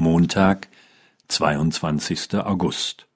Montag, 0.00 0.68
22. 1.28 2.36
August. 2.36 3.06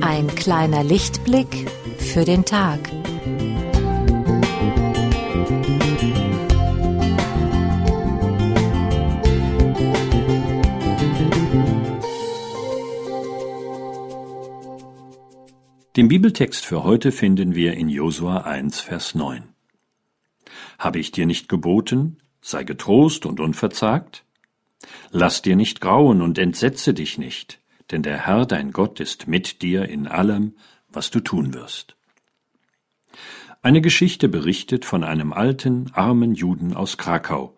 Ein 0.00 0.28
kleiner 0.36 0.84
Lichtblick 0.84 1.68
für 1.98 2.24
den 2.24 2.44
Tag. 2.44 2.78
Den 15.94 16.08
Bibeltext 16.08 16.64
für 16.64 16.84
heute 16.84 17.12
finden 17.12 17.54
wir 17.54 17.74
in 17.74 17.90
Josua 17.90 18.38
1, 18.44 18.80
Vers 18.80 19.14
9. 19.14 19.42
Habe 20.78 20.98
ich 20.98 21.12
dir 21.12 21.26
nicht 21.26 21.50
geboten, 21.50 22.16
sei 22.40 22.64
getrost 22.64 23.26
und 23.26 23.40
unverzagt? 23.40 24.24
Lass 25.10 25.42
dir 25.42 25.54
nicht 25.54 25.82
grauen 25.82 26.22
und 26.22 26.38
entsetze 26.38 26.94
dich 26.94 27.18
nicht, 27.18 27.60
denn 27.90 28.02
der 28.02 28.24
Herr 28.24 28.46
dein 28.46 28.70
Gott 28.70 29.00
ist 29.00 29.28
mit 29.28 29.60
dir 29.60 29.86
in 29.86 30.06
allem, 30.06 30.54
was 30.88 31.10
du 31.10 31.20
tun 31.20 31.52
wirst. 31.52 31.94
Eine 33.60 33.82
Geschichte 33.82 34.30
berichtet 34.30 34.86
von 34.86 35.04
einem 35.04 35.34
alten, 35.34 35.90
armen 35.92 36.34
Juden 36.34 36.72
aus 36.72 36.96
Krakau 36.96 37.54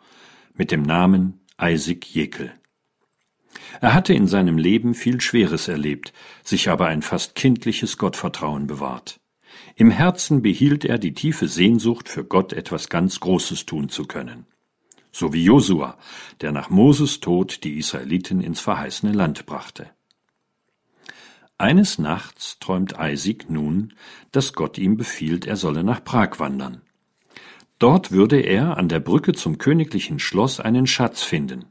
mit 0.54 0.73
dem 0.73 0.82
Namen 0.82 1.38
Isaac 1.62 2.04
Jekyll. 2.12 2.52
Er 3.80 3.94
hatte 3.94 4.14
in 4.14 4.26
seinem 4.26 4.58
Leben 4.58 4.94
viel 4.94 5.20
Schweres 5.20 5.68
erlebt, 5.68 6.12
sich 6.42 6.68
aber 6.68 6.86
ein 6.86 7.02
fast 7.02 7.34
kindliches 7.34 7.98
Gottvertrauen 7.98 8.66
bewahrt. 8.66 9.20
Im 9.76 9.90
Herzen 9.90 10.42
behielt 10.42 10.84
er 10.84 10.98
die 10.98 11.14
tiefe 11.14 11.48
Sehnsucht, 11.48 12.09
für 12.09 12.24
Gott 12.24 12.52
etwas 12.52 12.88
ganz 12.88 13.20
Großes 13.20 13.66
tun 13.66 13.88
zu 13.88 14.04
können. 14.04 14.46
So 15.10 15.32
wie 15.32 15.45
Josua, 15.45 15.96
der 16.40 16.52
nach 16.52 16.70
Moses 16.70 17.20
Tod 17.20 17.62
die 17.64 17.79
Israeliten 17.79 18.40
ins 18.40 18.60
verheißene 18.60 19.12
Land 19.12 19.46
brachte. 19.46 19.90
Eines 21.57 21.98
Nachts 21.98 22.59
träumt 22.59 22.96
Isaac 22.98 23.48
nun, 23.48 23.95
dass 24.32 24.54
Gott 24.54 24.76
ihm 24.76 24.96
befiehlt, 24.96 25.46
er 25.46 25.57
solle 25.57 25.84
nach 25.84 26.02
Prag 26.02 26.40
wandern. 26.40 26.82
Dort 27.79 28.10
würde 28.10 28.40
er 28.40 28.76
an 28.76 28.88
der 28.88 29.01
Brücke 29.01 29.32
zum 29.32 29.59
königlichen 29.59 30.18
Schloss 30.18 30.59
einen 30.59 30.86
Schatz 30.86 31.23
finden. 31.23 31.66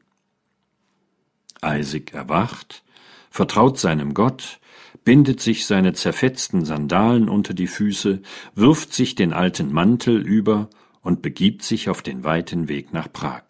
Isaac 1.63 2.13
erwacht, 2.13 2.83
vertraut 3.29 3.79
seinem 3.79 4.13
Gott, 4.13 4.59
bindet 5.03 5.41
sich 5.41 5.65
seine 5.65 5.93
zerfetzten 5.93 6.65
Sandalen 6.65 7.29
unter 7.29 7.53
die 7.53 7.67
Füße, 7.67 8.21
wirft 8.55 8.93
sich 8.93 9.15
den 9.15 9.33
alten 9.33 9.71
Mantel 9.71 10.21
über 10.21 10.69
und 11.01 11.21
begibt 11.21 11.63
sich 11.63 11.89
auf 11.89 12.01
den 12.01 12.23
weiten 12.23 12.69
Weg 12.69 12.93
nach 12.93 13.11
Prag. 13.11 13.43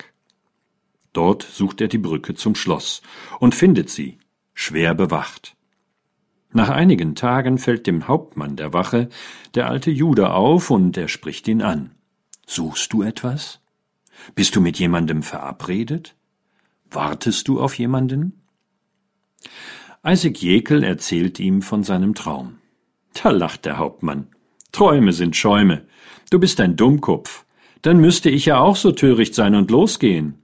Dort 1.12 1.44
sucht 1.44 1.82
er 1.82 1.88
die 1.88 2.00
Brücke 2.00 2.34
zum 2.34 2.56
Schloss 2.56 3.02
und 3.40 3.54
findet 3.54 3.90
sie, 3.90 4.18
schwer 4.54 4.96
bewacht. 4.96 5.56
Nach 6.52 6.70
einigen 6.70 7.16
Tagen 7.16 7.58
fällt 7.58 7.88
dem 7.88 8.08
Hauptmann 8.08 8.56
der 8.56 8.74
Wache 8.74 9.10
der 9.56 9.70
alte 9.70 9.92
Jude 9.92 10.32
auf 10.32 10.70
und 10.70 10.98
er 10.98 11.08
spricht 11.08 11.48
ihn 11.48 11.62
an. 11.62 11.92
Suchst 12.46 12.94
du 12.94 13.04
etwas? 13.04 13.60
Bist 14.36 14.56
du 14.56 14.62
mit 14.62 14.78
jemandem 14.78 15.24
verabredet? 15.24 16.16
Wartest 16.94 17.48
du 17.48 17.60
auf 17.60 17.78
jemanden? 17.78 18.44
Isaac 20.06 20.42
Jekyll 20.42 20.84
erzählt 20.84 21.40
ihm 21.40 21.62
von 21.62 21.84
seinem 21.84 22.14
Traum. 22.14 22.58
Da 23.22 23.32
lacht 23.32 23.66
der 23.66 23.78
Hauptmann. 23.78 24.28
Träume 24.72 25.14
sind 25.14 25.36
Schäume. 25.36 25.86
Du 26.30 26.40
bist 26.40 26.60
ein 26.60 26.76
Dummkopf. 26.76 27.46
Dann 27.82 28.00
müsste 28.00 28.30
ich 28.30 28.46
ja 28.46 28.60
auch 28.60 28.76
so 28.76 28.92
töricht 28.92 29.36
sein 29.36 29.56
und 29.56 29.72
losgehen. 29.72 30.44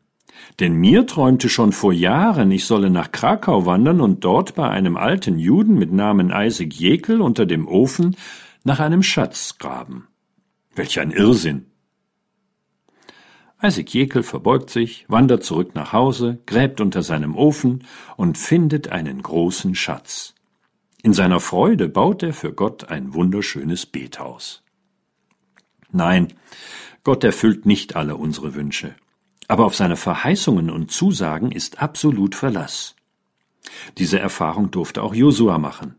Denn 0.60 0.74
mir 0.74 1.06
träumte 1.06 1.50
schon 1.50 1.72
vor 1.72 1.94
Jahren, 1.94 2.52
ich 2.52 2.66
solle 2.66 2.90
nach 2.90 3.12
Krakau 3.12 3.66
wandern 3.66 4.02
und 4.02 4.24
dort 4.24 4.56
bei 4.56 4.70
einem 4.70 4.98
alten 4.98 5.40
Juden 5.40 5.76
mit 5.76 5.92
Namen 5.92 6.32
Isaac 6.34 6.74
Jekyll 6.74 7.22
unter 7.22 7.46
dem 7.46 7.68
Ofen 7.68 8.16
nach 8.64 8.80
einem 8.80 9.04
Schatz 9.04 9.58
graben. 9.58 10.08
Welch 10.76 11.00
ein 11.00 11.12
Irrsinn! 11.12 11.69
Jekyll 13.62 14.24
verbeugt 14.24 14.70
sich, 14.70 15.06
wandert 15.10 15.44
zurück 15.44 15.76
nach 15.76 15.92
Hause, 15.92 16.40
gräbt 16.46 16.80
unter 16.80 17.04
seinem 17.04 17.36
Ofen 17.36 17.84
und 18.16 18.38
findet 18.38 18.90
einen 18.90 19.22
großen 19.22 19.76
Schatz. 19.76 20.34
In 21.02 21.14
seiner 21.14 21.40
Freude 21.40 21.90
baut 21.90 22.24
er 22.24 22.34
für 22.34 22.54
Gott 22.54 22.90
ein 22.90 23.14
wunderschönes 23.14 23.86
Bethaus. 23.86 24.64
Nein, 25.92 26.34
Gott 27.04 27.24
erfüllt 27.24 27.66
nicht 27.66 27.96
alle 27.96 28.16
unsere 28.16 28.54
Wünsche, 28.56 28.96
aber 29.48 29.66
auf 29.66 29.76
seine 29.76 29.96
Verheißungen 29.96 30.70
und 30.70 30.92
Zusagen 30.92 31.52
ist 31.52 31.82
absolut 31.82 32.36
Verlass. 32.36 32.96
Diese 33.98 34.20
Erfahrung 34.20 34.72
durfte 34.72 35.04
auch 35.04 35.14
Josua 35.14 35.58
machen. 35.58 35.96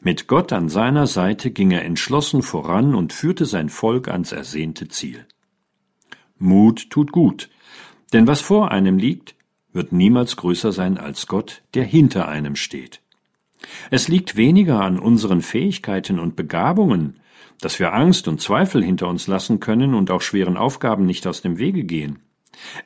Mit 0.00 0.26
Gott 0.28 0.52
an 0.52 0.68
seiner 0.68 1.06
Seite 1.06 1.50
ging 1.50 1.70
er 1.70 1.84
entschlossen 1.84 2.42
voran 2.42 2.94
und 2.94 3.12
führte 3.12 3.46
sein 3.46 3.68
Volk 3.68 4.08
ans 4.08 4.32
ersehnte 4.32 4.88
Ziel. 4.88 5.26
Mut 6.42 6.90
tut 6.90 7.12
gut, 7.12 7.48
denn 8.12 8.26
was 8.26 8.40
vor 8.40 8.70
einem 8.70 8.98
liegt, 8.98 9.34
wird 9.72 9.92
niemals 9.92 10.36
größer 10.36 10.72
sein 10.72 10.98
als 10.98 11.26
Gott, 11.26 11.62
der 11.74 11.84
hinter 11.84 12.28
einem 12.28 12.56
steht. 12.56 13.00
Es 13.90 14.08
liegt 14.08 14.36
weniger 14.36 14.80
an 14.80 14.98
unseren 14.98 15.40
Fähigkeiten 15.40 16.18
und 16.18 16.36
Begabungen, 16.36 17.20
dass 17.60 17.78
wir 17.78 17.94
Angst 17.94 18.26
und 18.28 18.40
Zweifel 18.40 18.82
hinter 18.82 19.08
uns 19.08 19.28
lassen 19.28 19.60
können 19.60 19.94
und 19.94 20.10
auch 20.10 20.20
schweren 20.20 20.56
Aufgaben 20.56 21.06
nicht 21.06 21.26
aus 21.26 21.42
dem 21.42 21.58
Wege 21.58 21.84
gehen. 21.84 22.18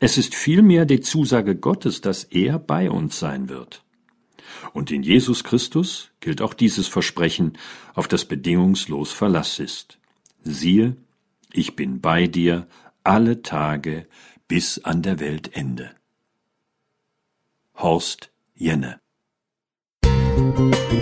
Es 0.01 0.19
ist 0.19 0.35
vielmehr 0.35 0.85
die 0.85 1.01
Zusage 1.01 1.57
Gottes, 1.57 2.01
dass 2.01 2.25
er 2.25 2.59
bei 2.59 2.91
uns 2.91 3.19
sein 3.19 3.49
wird. 3.49 3.83
Und 4.73 4.91
in 4.91 5.03
Jesus 5.03 5.45
Christus 5.45 6.11
gilt 6.21 6.43
auch 6.43 6.55
dieses 6.55 6.89
Versprechen, 6.89 7.55
auf 7.95 8.07
das 8.07 8.27
bedingungslos 8.27 9.13
Verlass 9.13 9.59
ist. 9.59 9.99
Siehe, 10.43 10.97
ich 11.53 11.75
bin 11.75 12.01
bei 12.01 12.27
dir 12.27 12.67
alle 13.07 13.43
Tage 13.43 14.07
bis 14.49 14.79
an 14.85 15.03
der 15.03 15.21
Weltende. 15.21 15.91
Horst 17.77 18.33
Jenne 18.55 19.01
Musik 20.03 20.97